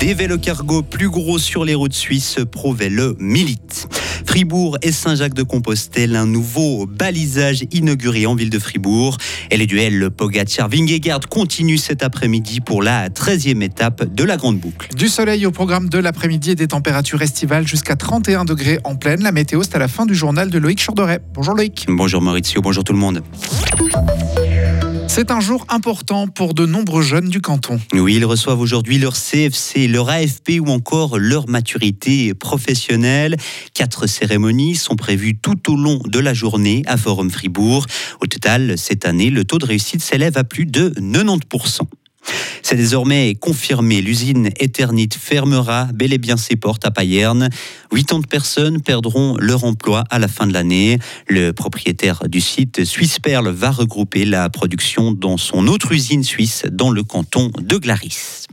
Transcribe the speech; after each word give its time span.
Des 0.00 0.14
vélos 0.14 0.38
cargo 0.38 0.80
plus 0.80 1.10
gros 1.10 1.38
sur 1.38 1.62
les 1.62 1.74
routes 1.74 1.92
suisses, 1.92 2.38
ProVélo 2.50 3.16
milite. 3.18 3.86
Fribourg 4.24 4.78
et 4.80 4.92
Saint-Jacques-de-Compostelle, 4.92 6.16
un 6.16 6.24
nouveau 6.24 6.86
balisage 6.86 7.64
inauguré 7.70 8.24
en 8.24 8.34
ville 8.34 8.48
de 8.48 8.58
Fribourg. 8.58 9.18
Et 9.50 9.58
les 9.58 9.66
duels 9.66 10.08
Pogacar-Vingegaard 10.10 11.28
continuent 11.28 11.76
cet 11.76 12.02
après-midi 12.02 12.60
pour 12.60 12.82
la 12.82 13.10
13e 13.10 13.62
étape 13.62 14.04
de 14.04 14.24
la 14.24 14.38
Grande 14.38 14.58
Boucle. 14.58 14.88
Du 14.96 15.08
soleil 15.08 15.44
au 15.44 15.50
programme 15.50 15.90
de 15.90 15.98
l'après-midi 15.98 16.52
et 16.52 16.54
des 16.54 16.68
températures 16.68 17.20
estivales 17.20 17.68
jusqu'à 17.68 17.94
31 17.94 18.46
degrés 18.46 18.78
en 18.84 18.96
pleine. 18.96 19.22
La 19.22 19.32
météo, 19.32 19.62
c'est 19.62 19.76
à 19.76 19.78
la 19.78 19.88
fin 19.88 20.06
du 20.06 20.14
journal 20.14 20.48
de 20.48 20.58
Loïc 20.58 20.82
Chorderet. 20.82 21.20
Bonjour 21.34 21.54
Loïc. 21.54 21.84
Bonjour 21.88 22.22
Maurizio, 22.22 22.62
bonjour 22.62 22.84
tout 22.84 22.94
le 22.94 22.98
monde. 22.98 23.22
C'est 25.12 25.32
un 25.32 25.40
jour 25.40 25.66
important 25.68 26.28
pour 26.28 26.54
de 26.54 26.66
nombreux 26.66 27.02
jeunes 27.02 27.30
du 27.30 27.40
canton. 27.40 27.80
Oui, 27.94 28.14
ils 28.14 28.24
reçoivent 28.24 28.60
aujourd'hui 28.60 28.96
leur 29.00 29.14
CFC, 29.14 29.88
leur 29.88 30.08
AFP 30.08 30.60
ou 30.60 30.68
encore 30.68 31.18
leur 31.18 31.48
maturité 31.48 32.32
professionnelle. 32.32 33.36
Quatre 33.74 34.06
cérémonies 34.06 34.76
sont 34.76 34.94
prévues 34.94 35.36
tout 35.36 35.72
au 35.72 35.74
long 35.74 35.98
de 36.06 36.20
la 36.20 36.32
journée 36.32 36.84
à 36.86 36.96
Forum 36.96 37.28
Fribourg. 37.28 37.86
Au 38.20 38.26
total, 38.28 38.78
cette 38.78 39.04
année, 39.04 39.30
le 39.30 39.44
taux 39.44 39.58
de 39.58 39.66
réussite 39.66 40.00
s'élève 40.00 40.38
à 40.38 40.44
plus 40.44 40.64
de 40.64 40.90
90%. 40.90 41.80
C'est 42.62 42.76
désormais 42.76 43.34
confirmé. 43.34 44.00
L'usine 44.00 44.50
Eternit 44.58 45.08
fermera 45.18 45.86
bel 45.92 46.12
et 46.12 46.18
bien 46.18 46.36
ses 46.36 46.56
portes 46.56 46.84
à 46.86 46.90
Payerne. 46.90 47.48
80 47.90 48.22
personnes 48.28 48.80
perdront 48.80 49.36
leur 49.38 49.64
emploi 49.64 50.04
à 50.10 50.18
la 50.18 50.28
fin 50.28 50.46
de 50.46 50.52
l'année. 50.52 50.98
Le 51.26 51.52
propriétaire 51.52 52.28
du 52.28 52.40
site 52.40 52.84
Suisse 52.84 53.18
Perle 53.18 53.48
va 53.48 53.70
regrouper 53.70 54.24
la 54.24 54.48
production 54.50 55.10
dans 55.12 55.36
son 55.36 55.66
autre 55.66 55.92
usine 55.92 56.22
suisse 56.22 56.64
dans 56.70 56.90
le 56.90 57.02
canton 57.02 57.50
de 57.60 57.76
Glaris. 57.76 58.46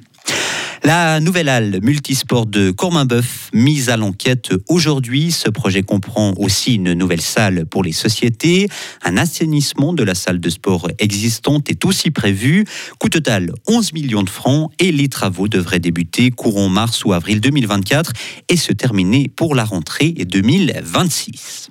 La 0.87 1.19
nouvelle 1.19 1.49
halle 1.49 1.79
multisport 1.81 2.45
de 2.45 2.71
Corminboeuf 2.71 3.49
mise 3.51 3.89
à 3.89 3.97
l'enquête 3.97 4.53
aujourd'hui. 4.69 5.33
Ce 5.33 5.49
projet 5.49 5.83
comprend 5.83 6.33
aussi 6.37 6.75
une 6.75 6.93
nouvelle 6.93 7.19
salle 7.19 7.65
pour 7.65 7.83
les 7.83 7.91
sociétés. 7.91 8.69
Un 9.03 9.17
assainissement 9.17 9.91
de 9.91 10.03
la 10.03 10.15
salle 10.15 10.39
de 10.39 10.49
sport 10.49 10.87
existante 10.99 11.69
est 11.69 11.83
aussi 11.83 12.09
prévu. 12.09 12.63
Coût 12.99 13.09
total 13.09 13.51
11 13.67 13.91
millions 13.91 14.23
de 14.23 14.29
francs 14.29 14.71
et 14.79 14.93
les 14.93 15.09
travaux 15.09 15.49
devraient 15.49 15.79
débuter 15.79 16.31
courant 16.31 16.69
mars 16.69 17.03
ou 17.03 17.11
avril 17.11 17.41
2024 17.41 18.13
et 18.47 18.55
se 18.55 18.71
terminer 18.71 19.27
pour 19.35 19.55
la 19.55 19.65
rentrée 19.65 20.11
2026. 20.11 21.69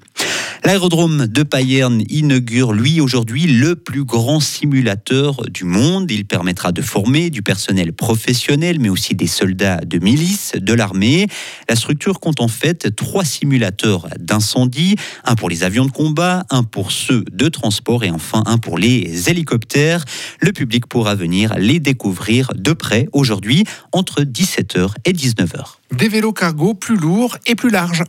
L'aérodrome 0.67 1.29
de 1.29 1.45
Payerne 1.45 2.03
inaugure, 2.09 2.73
lui, 2.73 3.01
aujourd'hui, 3.01 3.47
le 3.47 3.77
plus 3.77 4.03
grand 4.03 4.41
simulateur 4.41 5.45
du 5.49 5.63
monde. 5.63 6.11
Il 6.11 6.25
permettra 6.25 6.73
de 6.73 6.83
former 6.83 7.31
du 7.31 7.41
personnel 7.41 7.93
professionnel, 7.93 8.81
mais 8.81 8.89
aussi 8.89 9.15
des 9.15 9.29
soldats 9.29 9.77
de 9.77 10.01
milice, 10.01 10.55
de 10.57 10.75
l'armée. 10.75 11.29
La 11.69 11.77
structure 11.77 12.19
compte 12.19 12.41
en 12.41 12.49
fait 12.49 12.97
trois 12.97 13.25
simulateurs 13.25 14.09
d'incendie, 14.19 14.97
un 15.25 15.37
pour 15.37 15.49
les 15.49 15.63
avions 15.63 15.85
de 15.85 15.93
combat, 15.93 16.45
un 16.51 16.65
pour 16.65 16.91
ceux 16.91 17.25
de 17.31 17.49
transport 17.49 18.03
et 18.03 18.11
enfin 18.11 18.43
un 18.47 18.59
pour 18.59 18.77
les 18.77 19.31
hélicoptères. 19.31 20.05
Le 20.41 20.53
public 20.53 20.89
pourra 20.89 21.15
venir 21.15 21.55
les 21.59 21.79
découvrir 21.79 22.51
de 22.57 22.73
près 22.73 23.09
aujourd'hui 23.13 23.63
entre 23.93 24.23
17h 24.23 24.95
et 25.05 25.13
19h. 25.13 25.77
Des 25.93 26.09
vélos 26.09 26.33
cargo 26.33 26.75
plus 26.75 26.97
lourds 26.97 27.39
et 27.47 27.55
plus 27.55 27.71
larges. 27.71 28.03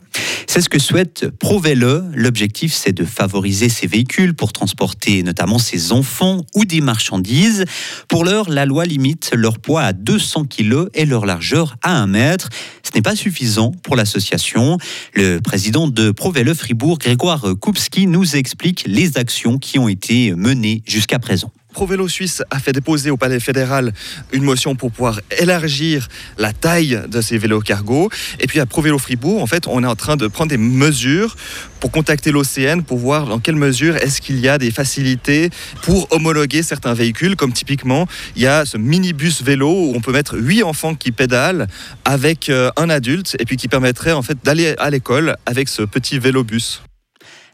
C'est 0.46 0.62
ce 0.62 0.68
que 0.68 0.78
souhaite 0.78 1.28
ProVelo. 1.28 2.02
L'objectif, 2.14 2.72
c'est 2.72 2.92
de 2.92 3.04
favoriser 3.04 3.68
ces 3.68 3.86
véhicules 3.86 4.34
pour 4.34 4.52
transporter 4.52 5.22
notamment 5.22 5.58
ses 5.58 5.92
enfants 5.92 6.44
ou 6.54 6.64
des 6.64 6.80
marchandises. 6.80 7.64
Pour 8.08 8.24
l'heure, 8.24 8.48
la 8.48 8.64
loi 8.64 8.84
limite 8.84 9.30
leur 9.34 9.58
poids 9.58 9.82
à 9.82 9.92
200 9.92 10.46
kg 10.46 10.88
et 10.94 11.04
leur 11.04 11.26
largeur 11.26 11.76
à 11.82 11.98
1 11.98 12.06
mètre. 12.06 12.48
Ce 12.82 12.90
n'est 12.94 13.02
pas 13.02 13.14
suffisant 13.14 13.72
pour 13.82 13.94
l'association. 13.94 14.78
Le 15.14 15.38
président 15.38 15.86
de 15.86 16.10
ProVelo 16.10 16.54
Fribourg, 16.54 16.98
Grégoire 16.98 17.44
Koupski, 17.60 18.06
nous 18.06 18.34
explique 18.34 18.84
les 18.86 19.18
actions 19.18 19.58
qui 19.58 19.78
ont 19.78 19.88
été 19.88 20.34
menées 20.34 20.82
jusqu'à 20.86 21.18
présent. 21.18 21.52
ProVélo 21.78 22.08
Suisse 22.08 22.42
a 22.50 22.58
fait 22.58 22.72
déposer 22.72 23.12
au 23.12 23.16
Palais 23.16 23.38
fédéral 23.38 23.92
une 24.32 24.42
motion 24.42 24.74
pour 24.74 24.90
pouvoir 24.90 25.20
élargir 25.38 26.08
la 26.36 26.52
taille 26.52 27.04
de 27.08 27.20
ces 27.20 27.38
vélos 27.38 27.60
cargo. 27.60 28.10
Et 28.40 28.48
puis 28.48 28.58
à 28.58 28.66
ProVélo 28.66 28.98
Fribourg, 28.98 29.40
en 29.40 29.46
fait, 29.46 29.68
on 29.68 29.84
est 29.84 29.86
en 29.86 29.94
train 29.94 30.16
de 30.16 30.26
prendre 30.26 30.50
des 30.50 30.56
mesures 30.56 31.36
pour 31.78 31.92
contacter 31.92 32.32
l'OCN 32.32 32.82
pour 32.82 32.98
voir 32.98 33.26
dans 33.26 33.38
quelle 33.38 33.54
mesure 33.54 33.96
est-ce 33.96 34.20
qu'il 34.20 34.40
y 34.40 34.48
a 34.48 34.58
des 34.58 34.72
facilités 34.72 35.50
pour 35.82 36.08
homologuer 36.10 36.64
certains 36.64 36.94
véhicules, 36.94 37.36
comme 37.36 37.52
typiquement 37.52 38.08
il 38.34 38.42
y 38.42 38.48
a 38.48 38.64
ce 38.64 38.76
minibus 38.76 39.44
vélo 39.44 39.70
où 39.70 39.92
on 39.94 40.00
peut 40.00 40.10
mettre 40.10 40.36
huit 40.36 40.64
enfants 40.64 40.96
qui 40.96 41.12
pédalent 41.12 41.68
avec 42.04 42.48
euh, 42.48 42.72
un 42.76 42.90
adulte 42.90 43.36
et 43.38 43.44
puis 43.44 43.56
qui 43.56 43.68
permettrait 43.68 44.10
en 44.10 44.22
fait 44.22 44.38
d'aller 44.42 44.74
à 44.78 44.90
l'école 44.90 45.36
avec 45.46 45.68
ce 45.68 45.82
petit 45.82 46.18
vélo 46.18 46.42
bus. 46.42 46.82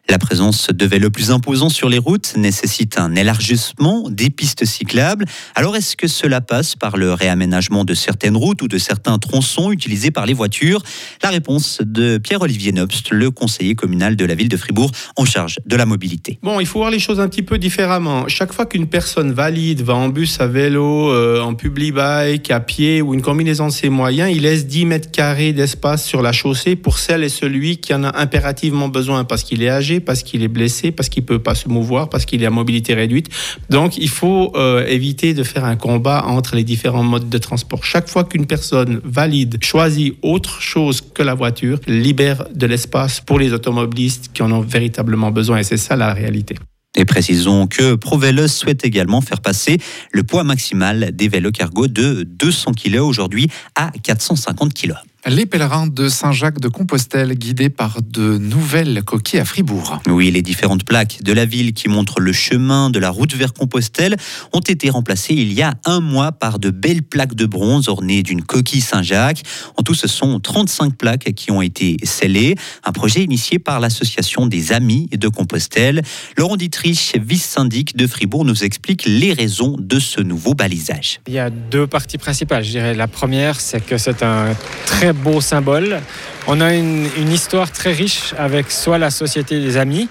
La 0.06 0.18
présence 0.18 0.68
de 0.68 0.84
vélos 0.84 1.08
plus 1.08 1.30
imposants 1.30 1.70
sur 1.70 1.88
les 1.88 1.96
routes 1.96 2.34
nécessite 2.36 2.98
un 2.98 3.14
élargissement 3.14 4.10
des 4.10 4.28
pistes 4.28 4.66
cyclables. 4.66 5.24
Alors 5.54 5.76
est-ce 5.76 5.96
que 5.96 6.08
cela 6.08 6.42
passe 6.42 6.76
par 6.76 6.98
le 6.98 7.14
réaménagement 7.14 7.84
de 7.86 7.94
certaines 7.94 8.36
routes 8.36 8.60
ou 8.60 8.68
de 8.68 8.76
certains 8.76 9.18
tronçons 9.18 9.72
utilisés 9.72 10.10
par 10.10 10.26
les 10.26 10.34
voitures? 10.34 10.82
La 11.22 11.30
réponse 11.30 11.78
de 11.82 12.18
Pierre-Olivier 12.18 12.72
Nobst, 12.72 13.12
le 13.12 13.30
conseiller 13.30 13.74
communal 13.74 14.14
de 14.14 14.26
la 14.26 14.34
ville 14.34 14.50
de 14.50 14.58
Fribourg 14.58 14.90
en 15.16 15.24
charge 15.24 15.58
de 15.64 15.74
la 15.74 15.86
mobilité. 15.86 16.38
Bon, 16.42 16.60
il 16.60 16.66
faut 16.66 16.80
voir 16.80 16.90
les 16.90 16.98
choses 16.98 17.18
un 17.18 17.28
petit 17.28 17.42
peu 17.42 17.56
différemment. 17.56 18.28
Chaque 18.28 18.52
fois 18.52 18.66
qu'une 18.66 18.88
personne 18.88 19.32
valide 19.32 19.80
va 19.80 19.94
en 19.94 20.10
bus, 20.10 20.38
à 20.38 20.46
vélo, 20.46 21.10
euh, 21.12 21.40
en 21.40 21.54
public 21.54 21.94
bike, 21.94 22.50
à 22.50 22.60
pied 22.60 23.00
ou 23.00 23.14
une 23.14 23.22
combinaison 23.22 23.68
de 23.68 23.72
ses 23.72 23.88
moyens, 23.88 24.30
il 24.30 24.42
laisse 24.42 24.66
10 24.66 24.84
mètres 24.84 25.10
carrés 25.10 25.54
d'espace 25.54 26.04
sur 26.04 26.20
la 26.20 26.32
chaussée 26.32 26.76
pour 26.76 26.98
celle 26.98 27.24
et 27.24 27.30
celui 27.30 27.78
qui 27.78 27.94
en 27.94 28.04
a 28.04 28.20
impérativement 28.20 28.88
besoin 28.88 29.24
parce 29.24 29.44
qu'il 29.44 29.62
est 29.62 29.70
âgé 29.70 29.93
parce 30.00 30.22
qu'il 30.22 30.42
est 30.42 30.48
blessé, 30.48 30.92
parce 30.92 31.08
qu'il 31.08 31.24
peut 31.24 31.38
pas 31.38 31.54
se 31.54 31.68
mouvoir, 31.68 32.08
parce 32.08 32.24
qu'il 32.24 32.42
est 32.42 32.46
à 32.46 32.50
mobilité 32.50 32.94
réduite. 32.94 33.28
Donc, 33.70 33.96
il 33.96 34.08
faut 34.08 34.52
euh, 34.56 34.86
éviter 34.86 35.34
de 35.34 35.42
faire 35.42 35.64
un 35.64 35.76
combat 35.76 36.24
entre 36.26 36.56
les 36.56 36.64
différents 36.64 37.02
modes 37.02 37.28
de 37.28 37.38
transport. 37.38 37.84
Chaque 37.84 38.08
fois 38.08 38.24
qu'une 38.24 38.46
personne 38.46 39.00
valide 39.04 39.58
choisit 39.62 40.16
autre 40.22 40.60
chose 40.60 41.00
que 41.00 41.22
la 41.22 41.34
voiture, 41.34 41.78
libère 41.86 42.46
de 42.54 42.66
l'espace 42.66 43.20
pour 43.20 43.38
les 43.38 43.52
automobilistes 43.52 44.30
qui 44.32 44.42
en 44.42 44.52
ont 44.52 44.60
véritablement 44.60 45.30
besoin. 45.30 45.58
Et 45.58 45.64
c'est 45.64 45.76
ça 45.76 45.96
la 45.96 46.12
réalité. 46.12 46.56
Et 46.96 47.04
précisons 47.04 47.66
que 47.66 47.94
ProVélo 47.94 48.46
souhaite 48.46 48.84
également 48.84 49.20
faire 49.20 49.40
passer 49.40 49.78
le 50.12 50.22
poids 50.22 50.44
maximal 50.44 51.10
des 51.12 51.28
vélos 51.28 51.50
cargo 51.50 51.88
de 51.88 52.22
200 52.22 52.72
kg 52.72 52.98
aujourd'hui 52.98 53.48
à 53.74 53.90
450 54.02 54.72
kg. 54.74 54.94
Les 55.26 55.46
pèlerins 55.46 55.86
de 55.86 56.10
Saint-Jacques 56.10 56.60
de 56.60 56.68
Compostelle 56.68 57.32
guidés 57.32 57.70
par 57.70 58.02
de 58.02 58.36
nouvelles 58.36 59.02
coquilles 59.04 59.38
à 59.38 59.46
Fribourg. 59.46 60.02
Oui, 60.06 60.30
les 60.30 60.42
différentes 60.42 60.84
plaques 60.84 61.22
de 61.22 61.32
la 61.32 61.46
ville 61.46 61.72
qui 61.72 61.88
montrent 61.88 62.20
le 62.20 62.34
chemin 62.34 62.90
de 62.90 62.98
la 62.98 63.08
route 63.08 63.34
vers 63.34 63.54
Compostelle 63.54 64.16
ont 64.52 64.60
été 64.60 64.90
remplacées 64.90 65.32
il 65.32 65.54
y 65.54 65.62
a 65.62 65.76
un 65.86 66.00
mois 66.00 66.32
par 66.32 66.58
de 66.58 66.68
belles 66.68 67.02
plaques 67.02 67.34
de 67.34 67.46
bronze 67.46 67.88
ornées 67.88 68.22
d'une 68.22 68.42
coquille 68.42 68.82
Saint-Jacques. 68.82 69.42
En 69.78 69.82
tout, 69.82 69.94
ce 69.94 70.08
sont 70.08 70.40
35 70.40 70.94
plaques 70.94 71.32
qui 71.32 71.50
ont 71.50 71.62
été 71.62 71.96
scellées. 72.02 72.54
Un 72.84 72.92
projet 72.92 73.22
initié 73.22 73.58
par 73.58 73.80
l'association 73.80 74.44
des 74.44 74.72
Amis 74.72 75.08
de 75.10 75.28
Compostelle. 75.28 76.02
Laurent 76.36 76.56
Dietrich, 76.56 77.18
vice-syndic 77.18 77.96
de 77.96 78.06
Fribourg, 78.06 78.44
nous 78.44 78.62
explique 78.62 79.06
les 79.06 79.32
raisons 79.32 79.76
de 79.78 79.98
ce 79.98 80.20
nouveau 80.20 80.52
balisage. 80.52 81.20
Il 81.28 81.32
y 81.32 81.38
a 81.38 81.48
deux 81.48 81.86
parties 81.86 82.18
principales, 82.18 82.62
je 82.62 82.72
dirais. 82.72 82.94
La 82.94 83.08
première, 83.08 83.58
c'est 83.58 83.80
que 83.80 83.96
c'est 83.96 84.22
un 84.22 84.54
très 84.84 85.13
beau 85.14 85.40
symbole. 85.40 86.00
On 86.46 86.60
a 86.60 86.74
une, 86.74 87.08
histoire 87.32 87.70
très 87.70 87.92
riche 87.92 88.34
avec 88.38 88.70
soit 88.70 88.98
la 88.98 89.10
Société 89.10 89.60
des 89.60 89.78
Amis, 89.78 90.08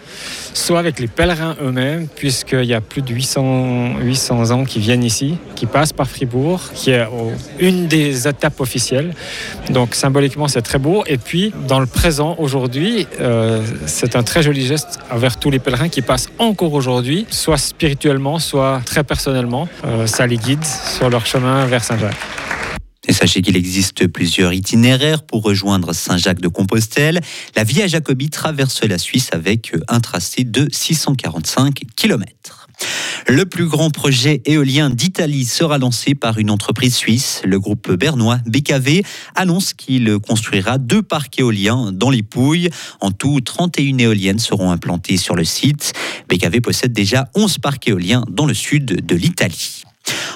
soit 0.54 0.80
avec 0.80 1.00
les 1.00 1.08
pèlerins 1.08 1.56
eux-mêmes, 1.62 2.08
puisqu'il 2.08 2.66
y 2.66 2.74
a 2.74 2.82
plus 2.82 3.04
de 3.04 3.14
800, 3.14 4.00
800 4.02 4.52
ans 4.52 4.66
qui 4.66 4.80
viennent 4.80 5.04
ici, 5.04 5.38
qui 5.56 5.68
passent 5.68 5.94
par 5.94 6.10
Fribourg, 6.10 6.60
qui 6.74 6.90
est 6.90 7.06
une 7.60 7.88
des 7.88 8.28
étapes 8.28 8.60
officielles. 8.62 9.14
Donc 9.70 9.94
symboliquement, 9.94 10.48
c'est 10.48 10.64
très 10.64 10.80
beau. 10.80 11.04
Et 11.06 11.18
puis, 11.18 11.54
dans 11.68 11.80
le 11.80 11.86
présent, 11.86 12.36
aujourd'hui, 12.40 13.08
euh, 13.22 13.62
c'est 13.86 14.16
un 14.16 14.24
très 14.24 14.42
joli 14.42 14.66
geste 14.66 15.00
envers 15.12 15.38
tous 15.38 15.52
les 15.52 15.60
pèlerins 15.60 15.90
qui 15.90 16.02
passent 16.02 16.30
encore 16.40 16.74
aujourd'hui, 16.74 17.28
soit 17.30 17.58
spirituellement, 17.58 18.40
soit 18.40 18.82
très 18.86 19.04
personnellement. 19.04 19.68
Euh, 19.86 20.08
ça 20.08 20.26
les 20.26 20.38
guide 20.38 20.66
sur 20.66 21.10
leur 21.10 21.26
chemin 21.26 21.66
vers 21.66 21.84
Saint-Jacques. 21.84 22.43
Et 23.08 23.14
sachez 23.14 23.42
qu'il 23.42 23.58
existe 23.58 24.08
plusieurs 24.08 24.54
itinéraires 24.54 25.24
pour 25.24 25.44
rejoindre 25.44 25.94
Saint-Jacques-de-Compostelle. 25.94 27.20
La 27.56 27.64
Via 27.64 27.88
Jacobi 27.88 28.30
traverse 28.30 28.84
la 28.84 28.98
Suisse 28.98 29.30
avec 29.34 29.74
un 29.90 30.00
tracé 30.00 30.44
de 30.44 30.68
645 30.72 31.82
km. 31.96 32.64
Le 33.28 33.46
plus 33.46 33.68
grand 33.68 33.90
projet 33.90 34.42
éolien 34.46 34.90
d'Italie 34.90 35.46
sera 35.46 35.78
lancé 35.78 36.16
par 36.16 36.38
une 36.38 36.50
entreprise 36.50 36.96
suisse. 36.96 37.42
Le 37.46 37.60
groupe 37.60 37.92
bernois 37.92 38.40
BKV 38.46 39.04
annonce 39.36 39.74
qu'il 39.74 40.20
construira 40.20 40.78
deux 40.78 41.02
parcs 41.02 41.40
éoliens 41.40 41.92
dans 41.94 42.10
les 42.10 42.24
Pouilles. 42.24 42.70
En 43.00 43.12
tout, 43.12 43.40
31 43.40 43.98
éoliennes 44.00 44.40
seront 44.40 44.72
implantées 44.72 45.18
sur 45.18 45.36
le 45.36 45.46
site. 45.46 45.94
BKV 46.30 46.62
possède 46.62 46.94
déjà 46.94 47.30
11 47.36 47.60
parcs 47.60 47.88
éoliens 47.88 48.26
dans 48.30 48.46
le 48.46 48.54
sud 48.54 49.06
de 49.06 49.16
l'Italie. 49.16 49.84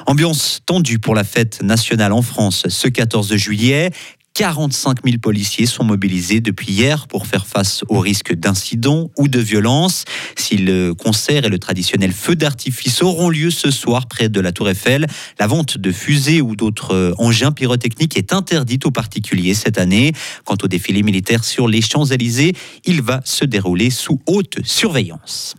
Ambiance 0.09 0.62
tendue 0.65 1.00
pour 1.00 1.15
la 1.15 1.25
fête 1.25 1.62
nationale 1.62 2.13
en 2.13 2.21
France 2.21 2.63
ce 2.69 2.88
14 2.88 3.36
juillet. 3.36 3.92
45 4.36 5.00
000 5.04 5.18
policiers 5.18 5.65
sont 5.65 5.83
mobilisés 5.83 6.39
depuis 6.39 6.71
hier 6.71 7.07
pour 7.07 7.27
faire 7.27 7.45
face 7.45 7.83
au 7.89 8.00
risque 8.00 8.33
d'incidents 8.33 9.12
ou 9.18 9.27
de 9.27 9.39
violences. 9.39 10.06
Si 10.38 10.56
le 10.56 10.94
concert 10.94 11.44
et 11.44 11.50
le 11.50 11.59
traditionnel 11.59 12.13
feu 12.13 12.38
d'artifice 12.38 13.01
auront 13.01 13.30
lieu 13.30 13.51
ce 13.51 13.69
soir 13.69 14.07
près 14.07 14.30
de 14.30 14.39
la 14.39 14.54
Tour 14.54 14.69
Eiffel, 14.69 15.07
la 15.39 15.48
vente 15.48 15.77
de 15.77 15.92
fusées 15.92 16.39
ou 16.39 16.56
d'autres 16.56 17.13
engins 17.18 17.51
pyrotechniques 17.51 18.15
est 18.15 18.31
interdite 18.31 18.86
aux 18.86 18.92
particuliers 18.92 19.56
cette 19.56 19.77
année. 19.77 20.13
Quant 20.45 20.57
au 20.63 20.68
défilé 20.69 21.04
militaire 21.04 21.44
sur 21.44 21.68
les 21.68 21.81
Champs-Élysées, 21.81 22.56
il 22.86 23.01
va 23.01 23.19
se 23.25 23.44
dérouler 23.44 23.89
sous 23.89 24.21
haute 24.25 24.59
surveillance. 24.63 25.56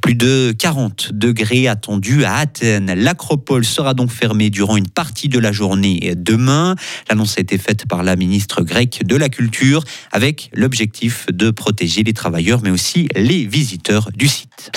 Plus 0.00 0.14
de 0.14 0.54
40 0.58 1.12
degrés 1.12 1.68
attendus 1.68 2.24
à 2.24 2.36
Athènes. 2.36 2.92
L'acropole 2.94 3.64
sera 3.64 3.94
donc 3.94 4.10
fermée 4.10 4.50
durant 4.50 4.76
une 4.76 4.88
partie 4.88 5.28
de 5.28 5.38
la 5.38 5.52
journée 5.52 6.14
demain. 6.16 6.74
L'annonce 7.08 7.38
a 7.38 7.40
été 7.40 7.58
faite 7.58 7.86
par 7.86 8.02
la 8.02 8.16
ministre 8.16 8.62
grecque 8.62 9.02
de 9.04 9.16
la 9.16 9.28
Culture 9.28 9.84
avec 10.12 10.50
l'objectif 10.54 11.26
de 11.32 11.50
protéger 11.50 12.02
les 12.02 12.12
travailleurs 12.12 12.60
mais 12.62 12.70
aussi 12.70 13.08
les 13.14 13.46
visiteurs 13.46 14.10
du 14.14 14.28
site. 14.28 14.70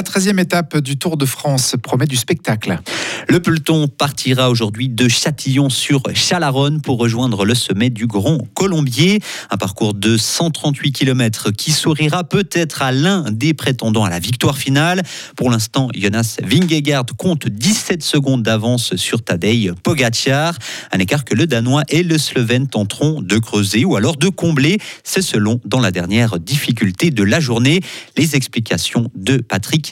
La 0.00 0.04
13e 0.04 0.40
étape 0.40 0.78
du 0.78 0.96
Tour 0.96 1.18
de 1.18 1.26
France 1.26 1.76
promet 1.82 2.06
du 2.06 2.16
spectacle. 2.16 2.80
Le 3.28 3.38
peloton 3.38 3.86
partira 3.86 4.48
aujourd'hui 4.48 4.88
de 4.88 5.08
Châtillon 5.08 5.68
sur 5.68 6.02
Chalaronne 6.14 6.80
pour 6.80 6.96
rejoindre 6.96 7.44
le 7.44 7.54
sommet 7.54 7.90
du 7.90 8.06
Grand 8.06 8.38
Colombier. 8.54 9.20
Un 9.50 9.58
parcours 9.58 9.92
de 9.92 10.16
138 10.16 10.92
km 10.92 11.50
qui 11.50 11.70
sourira 11.70 12.24
peut-être 12.24 12.80
à 12.80 12.92
l'un 12.92 13.30
des 13.30 13.52
prétendants 13.52 14.04
à 14.04 14.08
la 14.08 14.20
victoire 14.20 14.56
finale. 14.56 15.02
Pour 15.36 15.50
l'instant, 15.50 15.90
Jonas 15.94 16.38
Vingegaard 16.42 17.04
compte 17.18 17.46
17 17.46 18.02
secondes 18.02 18.42
d'avance 18.42 18.96
sur 18.96 19.22
Tadej 19.22 19.74
Pogacar. 19.82 20.56
Un 20.92 20.98
écart 20.98 21.26
que 21.26 21.34
le 21.34 21.46
Danois 21.46 21.82
et 21.90 22.02
le 22.02 22.16
Slovène 22.16 22.68
tenteront 22.68 23.20
de 23.20 23.36
creuser 23.36 23.84
ou 23.84 23.96
alors 23.96 24.16
de 24.16 24.30
combler. 24.30 24.78
C'est 25.04 25.20
selon 25.20 25.60
dans 25.66 25.80
la 25.80 25.90
dernière 25.90 26.40
difficulté 26.40 27.10
de 27.10 27.22
la 27.22 27.38
journée. 27.38 27.80
Les 28.16 28.34
explications 28.34 29.10
de 29.14 29.36
Patrick 29.36 29.89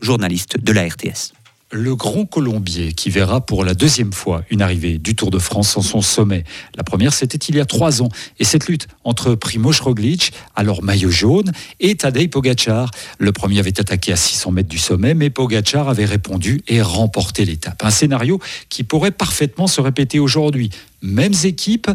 Journaliste 0.00 0.58
de 0.62 0.72
la 0.72 0.86
RTS 0.86 1.32
le 1.72 1.94
Grand 1.94 2.24
Colombier 2.26 2.92
qui 2.92 3.10
verra 3.10 3.40
pour 3.40 3.64
la 3.64 3.74
deuxième 3.74 4.12
fois 4.12 4.42
une 4.50 4.62
arrivée 4.62 4.98
du 4.98 5.14
Tour 5.14 5.30
de 5.30 5.38
France 5.38 5.76
en 5.76 5.82
son 5.82 6.02
sommet. 6.02 6.44
La 6.74 6.82
première, 6.82 7.14
c'était 7.14 7.38
il 7.38 7.54
y 7.54 7.60
a 7.60 7.64
trois 7.64 8.02
ans. 8.02 8.08
Et 8.38 8.44
cette 8.44 8.66
lutte 8.66 8.88
entre 9.04 9.34
Primoz 9.34 9.80
Roglic, 9.80 10.32
alors 10.56 10.82
maillot 10.82 11.10
jaune, 11.10 11.52
et 11.78 11.94
Tadej 11.94 12.28
Pogacar. 12.28 12.90
Le 13.18 13.32
premier 13.32 13.60
avait 13.60 13.78
attaqué 13.78 14.12
à 14.12 14.16
600 14.16 14.52
mètres 14.52 14.68
du 14.68 14.78
sommet, 14.78 15.14
mais 15.14 15.30
Pogacar 15.30 15.88
avait 15.88 16.04
répondu 16.04 16.62
et 16.66 16.82
remporté 16.82 17.44
l'étape. 17.44 17.84
Un 17.84 17.90
scénario 17.90 18.40
qui 18.68 18.82
pourrait 18.82 19.12
parfaitement 19.12 19.66
se 19.66 19.80
répéter 19.80 20.18
aujourd'hui. 20.18 20.70
Mêmes 21.02 21.34
équipes, 21.44 21.90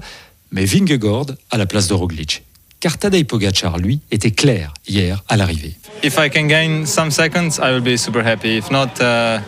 mais 0.51 0.65
Vingegaard 0.65 1.27
à 1.51 1.57
la 1.57 1.65
place 1.65 1.87
de 1.87 1.93
Roglic 1.93 2.43
car 2.85 2.99
Tadej 2.99 3.23
Pogacar, 3.23 3.79
lui, 3.79 4.01
était 4.11 4.29
clair 4.29 4.71
hier 4.87 5.23
à 5.27 5.37
l'arrivée. 5.37 5.73
If 6.03 6.19
I 6.19 6.29
can 6.29 6.43
gain 6.43 6.85
some 6.85 7.09
seconds, 7.09 7.57
I 7.59 7.73
will 7.73 7.81
be 7.81 7.97
super 7.97 8.23
happy. 8.23 8.57
If 8.57 8.69
not, 8.69 9.01
uh, 9.01 9.39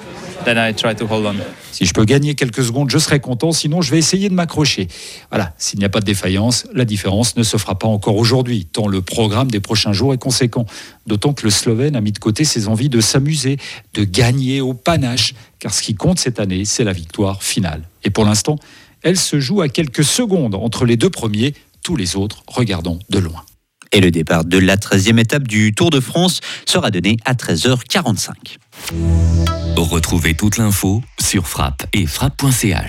si 1.71 1.85
je 1.85 1.93
peux 1.93 2.05
gagner 2.05 2.33
quelques 2.33 2.63
secondes, 2.63 2.89
je 2.89 2.97
serai 2.97 3.19
content. 3.19 3.51
Sinon, 3.51 3.81
je 3.81 3.91
vais 3.91 3.99
essayer 3.99 4.27
de 4.29 4.33
m'accrocher. 4.33 4.87
Voilà. 5.29 5.53
S'il 5.59 5.77
n'y 5.77 5.85
a 5.85 5.89
pas 5.89 5.99
de 5.99 6.05
défaillance, 6.05 6.65
la 6.73 6.85
différence 6.85 7.35
ne 7.35 7.43
se 7.43 7.57
fera 7.57 7.77
pas 7.77 7.87
encore 7.87 8.15
aujourd'hui, 8.15 8.65
tant 8.65 8.87
le 8.87 9.03
programme 9.03 9.51
des 9.51 9.59
prochains 9.59 9.93
jours 9.93 10.15
est 10.15 10.17
conséquent. 10.17 10.65
D'autant 11.05 11.33
que 11.33 11.43
le 11.43 11.51
Slovène 11.51 11.95
a 11.95 12.01
mis 12.01 12.13
de 12.13 12.19
côté 12.19 12.43
ses 12.43 12.69
envies 12.69 12.89
de 12.89 13.01
s'amuser, 13.01 13.57
de 13.93 14.03
gagner 14.03 14.61
au 14.61 14.73
panache, 14.73 15.35
car 15.59 15.73
ce 15.73 15.83
qui 15.83 15.93
compte 15.93 16.17
cette 16.17 16.39
année, 16.39 16.65
c'est 16.65 16.85
la 16.85 16.93
victoire 16.93 17.43
finale. 17.43 17.83
Et 18.03 18.09
pour 18.09 18.25
l'instant, 18.25 18.57
elle 19.03 19.17
se 19.17 19.39
joue 19.39 19.61
à 19.61 19.69
quelques 19.69 20.03
secondes 20.03 20.55
entre 20.55 20.85
les 20.85 20.97
deux 20.97 21.09
premiers, 21.09 21.53
tous 21.87 21.95
les 21.95 22.17
autres 22.17 22.43
regardant 22.47 22.99
de 23.09 23.17
loin. 23.17 23.45
Et 23.93 24.01
le 24.01 24.11
départ 24.11 24.43
de 24.43 24.57
la 24.57 24.75
13e 24.75 25.19
étape 25.19 25.47
du 25.47 25.73
Tour 25.73 25.89
de 25.89 26.01
France 26.01 26.41
sera 26.65 26.91
donné 26.91 27.15
à 27.23 27.33
13h45. 27.33 28.57
Retrouvez 29.77 30.33
toute 30.33 30.57
l'info 30.57 31.01
sur 31.17 31.47
frappe 31.47 31.85
et 31.93 32.05
frappe.ch. 32.05 32.75